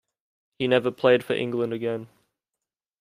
[0.57, 2.07] He never played for England again.